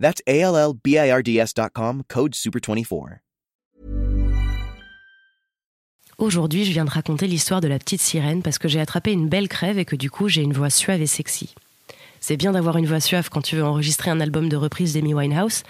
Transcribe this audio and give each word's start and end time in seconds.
That's 0.00 0.22
A 0.26 0.32
L 0.32 0.56
L 0.56 0.72
B 0.72 0.92
I 0.92 1.12
R 1.12 1.22
D 1.22 1.36
S.com, 1.36 2.02
code 2.08 2.34
SUPER24. 2.34 3.18
Aujourd'hui, 6.16 6.64
je 6.64 6.72
viens 6.72 6.86
de 6.86 6.90
raconter 6.90 7.26
l'histoire 7.26 7.60
de 7.60 7.68
la 7.68 7.78
petite 7.78 8.00
sirène 8.00 8.42
parce 8.42 8.58
que 8.58 8.68
j'ai 8.68 8.80
attrapé 8.80 9.12
une 9.12 9.28
belle 9.28 9.48
crève 9.48 9.78
et 9.78 9.84
que 9.84 9.96
du 9.96 10.10
coup, 10.10 10.28
j'ai 10.28 10.42
une 10.42 10.54
voix 10.54 10.70
suave 10.70 11.02
et 11.02 11.06
sexy. 11.06 11.54
C'est 12.20 12.36
bien 12.36 12.52
d'avoir 12.52 12.78
une 12.78 12.86
voix 12.86 13.00
suave 13.00 13.28
quand 13.30 13.40
tu 13.42 13.56
veux 13.56 13.64
enregistrer 13.64 14.10
un 14.10 14.20
album 14.20 14.48
de 14.48 14.56
reprise 14.56 14.94
d'Amy 14.94 15.14
Winehouse, 15.14 15.64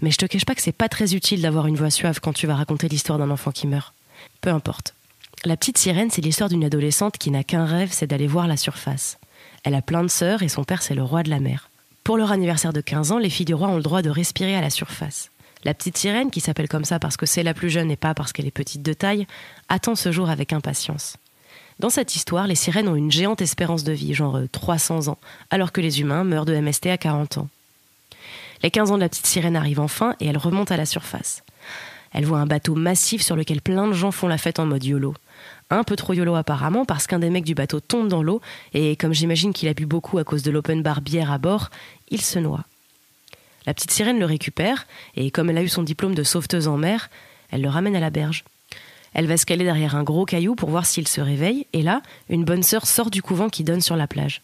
mais 0.00 0.10
je 0.10 0.16
te 0.16 0.26
cache 0.26 0.44
pas 0.44 0.54
que 0.54 0.62
c'est 0.62 0.72
pas 0.72 0.88
très 0.88 1.14
utile 1.14 1.42
d'avoir 1.42 1.66
une 1.66 1.76
voix 1.76 1.90
suave 1.90 2.20
quand 2.20 2.32
tu 2.32 2.46
vas 2.46 2.54
raconter 2.56 2.88
l'histoire 2.88 3.18
d'un 3.18 3.30
enfant 3.30 3.52
qui 3.52 3.66
meurt. 3.66 3.94
Peu 4.40 4.50
importe. 4.50 4.94
La 5.44 5.56
petite 5.56 5.78
sirène, 5.78 6.10
c'est 6.10 6.22
l'histoire 6.22 6.48
d'une 6.48 6.64
adolescente 6.64 7.18
qui 7.18 7.30
n'a 7.30 7.44
qu'un 7.44 7.64
rêve, 7.64 7.90
c'est 7.92 8.08
d'aller 8.08 8.26
voir 8.26 8.48
la 8.48 8.56
surface. 8.56 9.18
Elle 9.64 9.74
a 9.74 9.82
plein 9.82 10.02
de 10.02 10.08
sœurs 10.08 10.42
et 10.42 10.48
son 10.48 10.64
père, 10.64 10.82
c'est 10.82 10.94
le 10.94 11.02
roi 11.02 11.22
de 11.22 11.30
la 11.30 11.40
mer. 11.40 11.67
Pour 12.08 12.16
leur 12.16 12.32
anniversaire 12.32 12.72
de 12.72 12.80
15 12.80 13.12
ans, 13.12 13.18
les 13.18 13.28
filles 13.28 13.44
du 13.44 13.52
roi 13.52 13.68
ont 13.68 13.76
le 13.76 13.82
droit 13.82 14.00
de 14.00 14.08
respirer 14.08 14.56
à 14.56 14.62
la 14.62 14.70
surface. 14.70 15.30
La 15.64 15.74
petite 15.74 15.98
sirène, 15.98 16.30
qui 16.30 16.40
s'appelle 16.40 16.66
comme 16.66 16.86
ça 16.86 16.98
parce 16.98 17.18
que 17.18 17.26
c'est 17.26 17.42
la 17.42 17.52
plus 17.52 17.68
jeune 17.68 17.90
et 17.90 17.96
pas 17.96 18.14
parce 18.14 18.32
qu'elle 18.32 18.46
est 18.46 18.50
petite 18.50 18.80
de 18.80 18.94
taille, 18.94 19.26
attend 19.68 19.94
ce 19.94 20.10
jour 20.10 20.30
avec 20.30 20.54
impatience. 20.54 21.18
Dans 21.80 21.90
cette 21.90 22.16
histoire, 22.16 22.46
les 22.46 22.54
sirènes 22.54 22.88
ont 22.88 22.94
une 22.94 23.12
géante 23.12 23.42
espérance 23.42 23.84
de 23.84 23.92
vie, 23.92 24.14
genre 24.14 24.40
300 24.50 25.08
ans, 25.08 25.18
alors 25.50 25.70
que 25.70 25.82
les 25.82 26.00
humains 26.00 26.24
meurent 26.24 26.46
de 26.46 26.58
MST 26.58 26.86
à 26.86 26.96
40 26.96 27.36
ans. 27.36 27.48
Les 28.62 28.70
15 28.70 28.90
ans 28.90 28.96
de 28.96 29.02
la 29.02 29.10
petite 29.10 29.26
sirène 29.26 29.54
arrivent 29.54 29.80
enfin 29.80 30.16
et 30.18 30.28
elle 30.28 30.38
remonte 30.38 30.72
à 30.72 30.78
la 30.78 30.86
surface. 30.86 31.42
Elle 32.14 32.24
voit 32.24 32.38
un 32.38 32.46
bateau 32.46 32.74
massif 32.74 33.20
sur 33.20 33.36
lequel 33.36 33.60
plein 33.60 33.86
de 33.86 33.92
gens 33.92 34.12
font 34.12 34.28
la 34.28 34.38
fête 34.38 34.60
en 34.60 34.64
mode 34.64 34.82
YOLO. 34.82 35.12
Un 35.70 35.84
peu 35.84 35.96
trop 35.96 36.14
YOLO 36.14 36.34
apparemment 36.34 36.84
parce 36.84 37.06
qu'un 37.06 37.18
des 37.18 37.30
mecs 37.30 37.44
du 37.44 37.54
bateau 37.54 37.80
tombe 37.80 38.08
dans 38.08 38.22
l'eau 38.22 38.40
et 38.72 38.96
comme 38.96 39.12
j'imagine 39.12 39.52
qu'il 39.52 39.68
a 39.68 39.74
bu 39.74 39.84
beaucoup 39.84 40.18
à 40.18 40.24
cause 40.24 40.42
de 40.42 40.50
l'open 40.50 40.82
bar 40.82 41.02
bière 41.02 41.30
à 41.30 41.38
bord, 41.38 41.70
il 42.10 42.22
se 42.22 42.38
noie. 42.38 42.64
La 43.66 43.74
petite 43.74 43.90
sirène 43.90 44.18
le 44.18 44.24
récupère 44.24 44.86
et 45.14 45.30
comme 45.30 45.50
elle 45.50 45.58
a 45.58 45.62
eu 45.62 45.68
son 45.68 45.82
diplôme 45.82 46.14
de 46.14 46.22
sauveteuse 46.22 46.68
en 46.68 46.78
mer, 46.78 47.10
elle 47.50 47.60
le 47.60 47.68
ramène 47.68 47.96
à 47.96 48.00
la 48.00 48.10
berge. 48.10 48.44
Elle 49.14 49.26
va 49.26 49.34
escaler 49.34 49.64
derrière 49.64 49.94
un 49.94 50.04
gros 50.04 50.24
caillou 50.24 50.54
pour 50.54 50.70
voir 50.70 50.86
s'il 50.86 51.08
se 51.08 51.20
réveille, 51.20 51.66
et 51.72 51.82
là, 51.82 52.02
une 52.28 52.44
bonne 52.44 52.62
sœur 52.62 52.86
sort 52.86 53.10
du 53.10 53.22
couvent 53.22 53.48
qui 53.48 53.64
donne 53.64 53.80
sur 53.80 53.96
la 53.96 54.06
plage. 54.06 54.42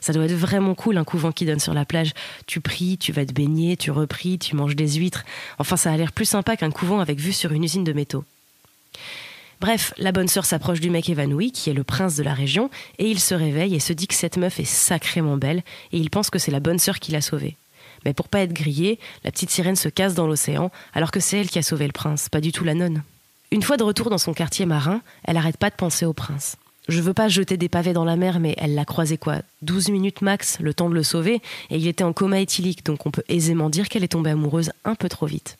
Ça 0.00 0.12
doit 0.12 0.24
être 0.24 0.32
vraiment 0.32 0.74
cool 0.74 0.98
un 0.98 1.04
couvent 1.04 1.32
qui 1.32 1.46
donne 1.46 1.58
sur 1.60 1.74
la 1.74 1.84
plage. 1.84 2.12
Tu 2.46 2.60
pries, 2.60 2.96
tu 2.98 3.12
vas 3.12 3.26
te 3.26 3.32
baigner, 3.32 3.76
tu 3.76 3.90
repries, 3.90 4.38
tu 4.38 4.54
manges 4.54 4.76
des 4.76 4.92
huîtres. 4.92 5.24
Enfin, 5.58 5.76
ça 5.76 5.90
a 5.90 5.96
l'air 5.96 6.12
plus 6.12 6.26
sympa 6.26 6.56
qu'un 6.56 6.70
couvent 6.70 7.00
avec 7.00 7.18
vue 7.18 7.32
sur 7.32 7.52
une 7.52 7.64
usine 7.64 7.84
de 7.84 7.92
métaux. 7.92 8.24
Bref, 9.60 9.94
la 9.96 10.12
bonne 10.12 10.28
sœur 10.28 10.44
s'approche 10.44 10.80
du 10.80 10.90
mec 10.90 11.08
évanoui, 11.08 11.52
qui 11.52 11.70
est 11.70 11.74
le 11.74 11.84
prince 11.84 12.16
de 12.16 12.22
la 12.22 12.34
région, 12.34 12.70
et 12.98 13.08
il 13.08 13.20
se 13.20 13.34
réveille 13.34 13.74
et 13.74 13.80
se 13.80 13.92
dit 13.92 14.06
que 14.06 14.14
cette 14.14 14.36
meuf 14.36 14.60
est 14.60 14.64
sacrément 14.64 15.36
belle, 15.36 15.62
et 15.92 15.98
il 15.98 16.10
pense 16.10 16.30
que 16.30 16.38
c'est 16.38 16.50
la 16.50 16.60
bonne 16.60 16.78
sœur 16.78 16.98
qui 16.98 17.12
l'a 17.12 17.20
sauvée. 17.20 17.56
Mais 18.04 18.14
pour 18.14 18.28
pas 18.28 18.40
être 18.40 18.52
grillée, 18.52 18.98
la 19.24 19.30
petite 19.30 19.50
sirène 19.50 19.76
se 19.76 19.88
casse 19.88 20.14
dans 20.14 20.26
l'océan, 20.26 20.70
alors 20.92 21.10
que 21.10 21.20
c'est 21.20 21.40
elle 21.40 21.48
qui 21.48 21.58
a 21.58 21.62
sauvé 21.62 21.86
le 21.86 21.92
prince, 21.92 22.28
pas 22.28 22.40
du 22.40 22.52
tout 22.52 22.64
la 22.64 22.74
nonne. 22.74 23.02
Une 23.50 23.62
fois 23.62 23.76
de 23.76 23.84
retour 23.84 24.10
dans 24.10 24.18
son 24.18 24.34
quartier 24.34 24.66
marin, 24.66 25.00
elle 25.24 25.36
arrête 25.36 25.56
pas 25.56 25.70
de 25.70 25.76
penser 25.76 26.04
au 26.04 26.12
prince. 26.12 26.56
Je 26.88 27.00
veux 27.00 27.14
pas 27.14 27.28
jeter 27.28 27.56
des 27.56 27.70
pavés 27.70 27.94
dans 27.94 28.04
la 28.04 28.16
mer, 28.16 28.40
mais 28.40 28.54
elle 28.58 28.74
l'a 28.74 28.84
croisé 28.84 29.16
quoi 29.16 29.38
12 29.62 29.88
minutes 29.88 30.20
max, 30.20 30.58
le 30.60 30.74
temps 30.74 30.90
de 30.90 30.94
le 30.94 31.02
sauver, 31.02 31.40
et 31.70 31.76
il 31.76 31.86
était 31.86 32.04
en 32.04 32.12
coma 32.12 32.40
éthylique, 32.40 32.84
donc 32.84 33.06
on 33.06 33.10
peut 33.10 33.24
aisément 33.28 33.70
dire 33.70 33.88
qu'elle 33.88 34.04
est 34.04 34.08
tombée 34.08 34.30
amoureuse 34.30 34.70
un 34.84 34.94
peu 34.94 35.08
trop 35.08 35.26
vite. 35.26 35.56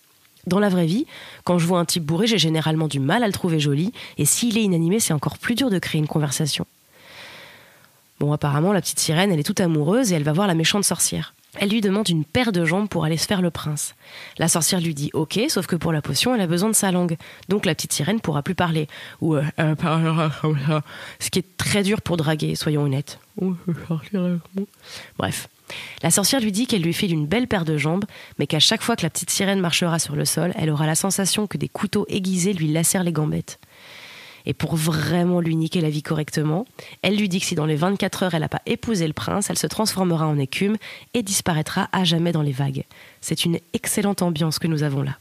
Dans 0.47 0.59
la 0.59 0.69
vraie 0.69 0.87
vie, 0.87 1.07
quand 1.45 1.59
je 1.59 1.67
vois 1.67 1.79
un 1.79 1.85
type 1.85 2.05
bourré, 2.05 2.27
j'ai 2.27 2.39
généralement 2.39 2.89
du 2.89 3.01
mal 3.01 3.23
à 3.23 3.27
le 3.27 3.33
trouver 3.33 3.61
joli, 3.61 3.93
et 4.19 4.25
s'il 4.25 4.59
est 4.59 4.63
inanimé, 4.63 5.01
c'est 5.01 5.15
encore 5.15 5.39
plus 5.39 5.55
dur 5.55 5.71
de 5.71 5.79
créer 5.79 5.99
une 5.99 6.07
conversation. 6.07 6.67
Bon, 8.21 8.33
apparemment, 8.33 8.73
la 8.73 8.81
petite 8.81 9.01
sirène, 9.01 9.33
elle 9.33 9.41
est 9.41 9.45
toute 9.45 9.61
amoureuse 9.61 10.13
et 10.13 10.17
elle 10.17 10.23
va 10.23 10.33
voir 10.33 10.47
la 10.47 10.55
méchante 10.55 10.85
sorcière. 10.85 11.35
Elle 11.57 11.71
lui 11.71 11.81
demande 11.81 12.09
une 12.09 12.25
paire 12.25 12.53
de 12.53 12.65
jambes 12.65 12.89
pour 12.89 13.05
aller 13.05 13.17
se 13.17 13.27
faire 13.27 13.43
le 13.43 13.51
prince. 13.51 13.95
La 14.39 14.49
sorcière 14.49 14.81
lui 14.81 14.95
dit 14.95 15.11
ok, 15.13 15.41
sauf 15.49 15.67
que 15.67 15.77
pour 15.77 15.93
la 15.93 16.03
potion, 16.03 16.35
elle 16.35 16.41
a 16.41 16.47
besoin 16.47 16.69
de 16.69 16.75
sa 16.75 16.91
langue. 16.91 17.17
Donc 17.49 17.65
la 17.65 17.75
petite 17.75 17.93
sirène 17.93 18.21
pourra 18.21 18.43
plus 18.43 18.55
parler. 18.55 18.89
Ou 19.21 19.37
euh. 19.37 19.43
Ce 21.19 21.31
qui 21.31 21.39
est 21.39 21.57
très 21.57 21.83
dur 21.83 22.03
pour 22.03 22.17
draguer, 22.17 22.55
soyons 22.55 22.83
honnêtes. 22.83 23.19
Bref. 25.19 25.49
La 26.03 26.11
sorcière 26.11 26.41
lui 26.41 26.53
dit 26.53 26.67
qu'elle 26.67 26.83
lui 26.83 26.93
file 26.93 27.13
une 27.13 27.27
belle 27.27 27.49
paire 27.49 27.65
de 27.65 27.79
jambes, 27.79 28.05
mais 28.39 28.47
qu'à 28.47 28.61
chaque 28.61 28.83
fois 28.83 28.97
que 28.97 29.03
la 29.03 29.11
petite 29.11 29.31
sirène 29.31 29.61
marchera 29.61 29.99
sur 29.99 30.15
le 30.15 30.25
sol, 30.25 30.53
elle 30.57 30.71
aura 30.71 30.87
la 30.87 30.95
sensation 30.95 31.47
que 31.47 31.57
des 31.57 31.69
couteaux 31.69 32.05
aiguisés 32.09 32.53
lui 32.53 32.71
lacèrent 32.71 33.05
les 33.05 33.13
gambettes. 33.13 33.59
Et 34.47 34.55
pour 34.55 34.77
vraiment 34.77 35.41
lui 35.41 35.57
niquer 35.57 35.81
la 35.81 35.91
vie 35.91 36.03
correctement, 36.03 36.67
elle 37.03 37.17
lui 37.17 37.29
dit 37.29 37.41
que 37.41 37.47
si 37.47 37.55
dans 37.55 37.67
les 37.67 37.77
24 37.77 38.25
heures 38.25 38.35
elle 38.35 38.43
n'a 38.43 38.49
pas 38.49 38.63
épousé 38.67 39.07
le 39.07 39.13
prince, 39.13 39.51
elle 39.51 39.59
se 39.59 39.67
transformera 39.67 40.27
en 40.27 40.39
écume 40.39 40.77
et 41.15 41.23
disparaîtra 41.23 41.89
à 41.93 42.05
jamais 42.05 42.33
dans 42.33 42.43
les 42.43 42.53
vagues. 42.53 42.85
C'est 43.21 43.45
une 43.45 43.59
excellente 43.73 44.23
ambiance 44.23 44.59
que 44.59 44.67
nous 44.67 44.83
avons 44.83 45.03
là. 45.03 45.19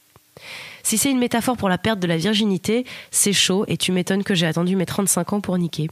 Si 0.81 0.97
c'est 0.97 1.11
une 1.11 1.19
métaphore 1.19 1.57
pour 1.57 1.69
la 1.69 1.77
perte 1.77 1.99
de 1.99 2.07
la 2.07 2.17
virginité, 2.17 2.85
c'est 3.11 3.33
chaud 3.33 3.63
et 3.67 3.77
tu 3.77 3.91
m'étonnes 3.91 4.23
que 4.23 4.35
j'ai 4.35 4.47
attendu 4.47 4.75
mes 4.75 4.85
35 4.85 5.33
ans 5.33 5.41
pour 5.41 5.57
niquer. 5.57 5.87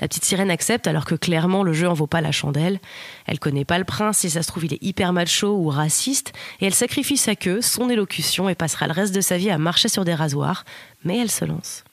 La 0.00 0.08
petite 0.08 0.24
sirène 0.24 0.50
accepte 0.50 0.86
alors 0.86 1.04
que 1.04 1.14
clairement 1.14 1.62
le 1.62 1.72
jeu 1.72 1.88
en 1.88 1.94
vaut 1.94 2.06
pas 2.06 2.20
la 2.20 2.32
chandelle. 2.32 2.80
Elle 3.26 3.38
connaît 3.38 3.64
pas 3.64 3.78
le 3.78 3.84
prince, 3.84 4.18
si 4.18 4.30
ça 4.30 4.42
se 4.42 4.48
trouve 4.48 4.64
il 4.66 4.74
est 4.74 4.82
hyper 4.82 5.12
macho 5.12 5.48
ou 5.48 5.68
raciste, 5.68 6.32
et 6.60 6.66
elle 6.66 6.74
sacrifie 6.74 7.16
sa 7.16 7.36
queue, 7.36 7.60
son 7.60 7.90
élocution 7.90 8.48
et 8.48 8.54
passera 8.54 8.86
le 8.86 8.92
reste 8.92 9.14
de 9.14 9.20
sa 9.20 9.36
vie 9.36 9.50
à 9.50 9.58
marcher 9.58 9.88
sur 9.88 10.04
des 10.04 10.14
rasoirs, 10.14 10.64
mais 11.04 11.18
elle 11.18 11.30
se 11.30 11.44
lance. 11.44 11.84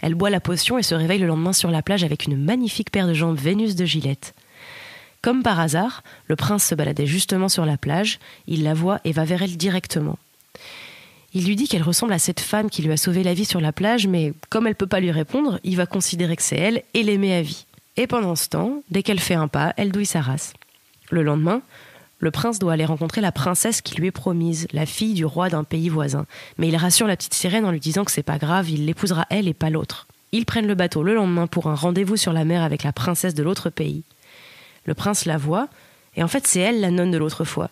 Elle 0.00 0.14
boit 0.14 0.30
la 0.30 0.40
potion 0.40 0.78
et 0.78 0.82
se 0.82 0.94
réveille 0.94 1.18
le 1.18 1.26
lendemain 1.26 1.52
sur 1.52 1.70
la 1.70 1.82
plage 1.82 2.04
avec 2.04 2.26
une 2.26 2.36
magnifique 2.36 2.90
paire 2.90 3.08
de 3.08 3.14
jambes 3.14 3.38
Vénus 3.38 3.74
de 3.74 3.84
Gillette. 3.84 4.34
Comme 5.22 5.42
par 5.42 5.58
hasard, 5.58 6.04
le 6.26 6.36
prince 6.36 6.64
se 6.64 6.74
baladait 6.74 7.06
justement 7.06 7.48
sur 7.48 7.66
la 7.66 7.76
plage, 7.76 8.20
il 8.46 8.62
la 8.62 8.74
voit 8.74 9.00
et 9.04 9.12
va 9.12 9.24
vers 9.24 9.42
elle 9.42 9.56
directement. 9.56 10.18
Il 11.34 11.46
lui 11.46 11.56
dit 11.56 11.68
qu'elle 11.68 11.82
ressemble 11.82 12.12
à 12.12 12.18
cette 12.18 12.40
femme 12.40 12.70
qui 12.70 12.82
lui 12.82 12.92
a 12.92 12.96
sauvé 12.96 13.22
la 13.22 13.34
vie 13.34 13.44
sur 13.44 13.60
la 13.60 13.72
plage, 13.72 14.06
mais 14.06 14.32
comme 14.48 14.66
elle 14.66 14.76
peut 14.76 14.86
pas 14.86 15.00
lui 15.00 15.10
répondre, 15.10 15.60
il 15.64 15.76
va 15.76 15.86
considérer 15.86 16.36
que 16.36 16.42
c'est 16.42 16.56
elle 16.56 16.82
et 16.94 17.02
l'aimer 17.02 17.34
à 17.34 17.42
vie. 17.42 17.66
Et 17.96 18.06
pendant 18.06 18.36
ce 18.36 18.48
temps, 18.48 18.82
dès 18.90 19.02
qu'elle 19.02 19.20
fait 19.20 19.34
un 19.34 19.48
pas, 19.48 19.74
elle 19.76 19.92
douille 19.92 20.06
sa 20.06 20.20
race. 20.20 20.54
Le 21.10 21.22
lendemain, 21.22 21.62
le 22.20 22.30
prince 22.30 22.58
doit 22.58 22.72
aller 22.72 22.84
rencontrer 22.84 23.20
la 23.20 23.30
princesse 23.30 23.80
qui 23.80 23.94
lui 23.96 24.08
est 24.08 24.12
promise, 24.12 24.66
la 24.72 24.86
fille 24.86 25.14
du 25.14 25.24
roi 25.24 25.48
d'un 25.48 25.64
pays 25.64 25.88
voisin. 25.88 26.26
Mais 26.58 26.68
il 26.68 26.76
rassure 26.76 27.06
la 27.06 27.16
petite 27.16 27.34
sirène 27.34 27.64
en 27.64 27.70
lui 27.70 27.80
disant 27.80 28.04
que 28.04 28.10
c'est 28.10 28.22
pas 28.22 28.38
grave, 28.38 28.70
il 28.70 28.86
l'épousera 28.86 29.26
elle 29.30 29.46
et 29.46 29.54
pas 29.54 29.70
l'autre. 29.70 30.08
Ils 30.32 30.44
prennent 30.44 30.66
le 30.66 30.74
bateau 30.74 31.02
le 31.02 31.14
lendemain 31.14 31.46
pour 31.46 31.68
un 31.68 31.74
rendez-vous 31.74 32.16
sur 32.16 32.32
la 32.32 32.44
mer 32.44 32.62
avec 32.62 32.82
la 32.82 32.92
princesse 32.92 33.34
de 33.34 33.42
l'autre 33.42 33.70
pays. 33.70 34.02
Le 34.84 34.94
prince 34.94 35.26
la 35.26 35.36
voit, 35.36 35.68
et 36.16 36.22
en 36.22 36.28
fait 36.28 36.46
c'est 36.46 36.60
elle 36.60 36.80
la 36.80 36.90
nonne 36.90 37.12
de 37.12 37.18
l'autre 37.18 37.44
fois. 37.44 37.70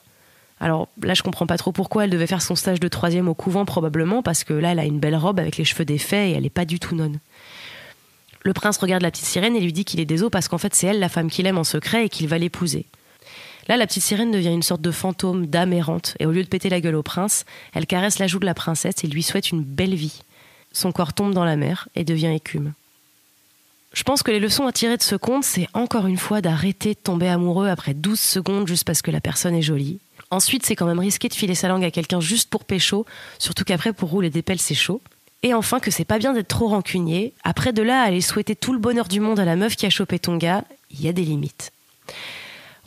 Alors 0.61 0.89
là 1.03 1.15
je 1.15 1.23
comprends 1.23 1.47
pas 1.47 1.59
trop 1.59 1.73
pourquoi 1.73 2.05
elle 2.05 2.11
devait 2.11 2.27
faire 2.27 2.41
son 2.41 2.55
stage 2.55 2.81
de 2.81 2.89
troisième 2.89 3.29
au 3.29 3.35
couvent 3.35 3.65
probablement 3.65 4.23
parce 4.23 4.45
que 4.45 4.55
là 4.55 4.73
elle 4.73 4.79
a 4.79 4.85
une 4.85 5.01
belle 5.01 5.17
robe 5.17 5.41
avec 5.41 5.57
les 5.57 5.65
cheveux 5.65 5.85
défaits 5.85 6.31
et 6.31 6.33
elle 6.33 6.47
est 6.47 6.51
pas 6.51 6.65
du 6.65 6.79
tout 6.79 6.95
nonne. 6.95 7.19
Le 8.43 8.53
prince 8.53 8.79
regarde 8.79 9.03
la 9.03 9.11
petite 9.11 9.27
sirène 9.27 9.57
et 9.57 9.61
lui 9.61 9.73
dit 9.73 9.85
qu'il 9.85 9.99
est 9.99 10.07
désolé 10.07 10.31
parce 10.31 10.47
qu'en 10.47 10.57
fait 10.57 10.75
c'est 10.75 10.87
elle 10.87 11.01
la 11.01 11.09
femme 11.09 11.31
qu'il 11.31 11.47
aime 11.47 11.59
en 11.59 11.65
secret 11.65 12.07
et 12.07 12.09
qu'il 12.09 12.29
va 12.29 12.39
l'épouser. 12.39 12.87
Là, 13.69 13.77
la 13.77 13.87
petite 13.87 14.03
sirène 14.03 14.31
devient 14.31 14.53
une 14.53 14.63
sorte 14.63 14.81
de 14.81 14.91
fantôme, 14.91 15.47
d'âme 15.47 15.73
errante, 15.73 16.15
et 16.21 16.27
au 16.27 16.33
lieu 16.33 16.45
de 16.45 16.49
péter 16.49 16.69
la 16.69 16.81
gueule 16.81 16.95
au 16.95 17.03
prince, 17.03 17.45
elle 17.75 17.87
caresse 17.87 18.19
la 18.19 18.27
joue 18.27 18.39
de 18.39 18.47
la 18.47 18.55
princesse 18.55 19.03
et 19.03 19.09
lui 19.09 19.23
souhaite 19.23 19.51
une 19.51 19.63
belle 19.63 19.95
vie. 19.95 20.23
Son 20.73 20.93
corps 20.93 21.15
tombe 21.15 21.35
dans 21.35 21.45
la 21.45 21.57
mer 21.57 21.89
et 21.95 22.05
devient 22.05 22.35
écume. 22.35 22.73
Je 23.93 24.03
pense 24.03 24.23
que 24.23 24.31
les 24.31 24.41
leçons 24.41 24.67
à 24.67 24.73
tirer 24.73 24.99
de 24.99 25.03
ce 25.03 25.17
conte, 25.17 25.45
c'est 25.45 25.69
encore 25.73 26.07
une 26.07 26.19
fois 26.19 26.43
d'arrêter 26.43 26.91
de 26.91 26.99
tomber 26.99 27.29
amoureux 27.29 27.69
après 27.69 27.95
12 27.95 28.21
secondes 28.21 28.69
juste 28.69 28.85
parce 28.85 29.01
que 29.01 29.11
la 29.11 29.23
personne 29.23 29.55
est 29.55 29.63
jolie. 29.63 30.01
Ensuite, 30.31 30.67
c'est 30.67 30.77
quand 30.77 30.87
même 30.87 30.99
risqué 30.99 31.29
de 31.29 31.35
filer 31.35 31.55
sa 31.55 31.69
langue 31.69 31.85
à 31.85 31.91
quelqu'un 31.91 32.21
juste 32.21 32.51
pour 32.51 32.65
pécho, 32.65 33.07
surtout 33.39 33.65
qu'après, 33.65 33.93
pour 33.93 34.11
rouler 34.11 34.29
des 34.29 34.43
pelles, 34.43 34.61
c'est 34.61 34.75
chaud. 34.75 35.01
Et 35.43 35.55
enfin, 35.55 35.81
que 35.81 35.91
c'est 35.91 36.05
pas 36.05 36.19
bien 36.19 36.33
d'être 36.33 36.49
trop 36.49 36.69
rancunier. 36.69 37.33
Après, 37.45 37.73
de 37.73 37.83
là 37.83 38.03
aller 38.03 38.21
souhaiter 38.21 38.57
tout 38.57 38.73
le 38.73 38.79
bonheur 38.79 39.09
du 39.09 39.21
monde 39.21 39.41
à 39.41 39.45
la 39.45 39.57
meuf 39.57 39.77
qui 39.77 39.87
a 39.87 39.91
chopé 39.91 40.19
ton 40.19 40.37
gars, 40.37 40.65
il 40.91 41.01
y 41.01 41.09
a 41.09 41.13
des 41.13 41.23
limites. 41.23 41.73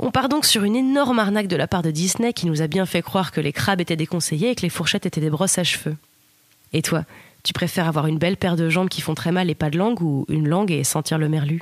On 0.02 0.12
part 0.12 0.30
donc 0.30 0.46
sur 0.46 0.64
une 0.64 0.78
énorme 0.78 1.20
arnaque 1.20 1.48
de 1.48 1.58
la 1.58 1.68
part 1.68 1.82
de 1.82 1.92
Disney 1.92 2.32
qui 2.32 2.46
nous 2.46 2.62
a 2.62 2.68
bien 2.68 2.86
fait 2.86 3.02
croire 3.02 3.34
que 3.34 3.42
les 3.42 3.52
crabes 3.52 3.82
étaient 3.82 3.98
déconseillés 3.98 4.52
et 4.52 4.56
que 4.56 4.62
les 4.62 4.70
fourchettes 4.70 5.06
étaient 5.06 5.20
des 5.20 5.30
brosses 5.30 5.58
à 5.58 5.66
cheveux. 5.66 5.98
Et 6.72 6.82
toi, 6.82 7.04
tu 7.44 7.52
préfères 7.52 7.88
avoir 7.88 8.08
une 8.08 8.18
belle 8.18 8.38
paire 8.38 8.56
de 8.56 8.70
jambes 8.70 8.88
qui 8.88 9.02
font 9.02 9.14
très 9.14 9.34
mal 9.34 9.50
et 9.50 9.56
pas 9.56 9.70
de 9.70 9.78
langue 9.78 10.02
ou 10.02 10.26
une 10.30 10.48
langue 10.48 10.72
et 10.72 10.86
sentir 10.86 11.18
le 11.18 11.28
merlu? 11.28 11.62